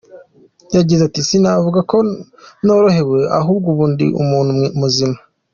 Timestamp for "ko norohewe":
1.91-3.19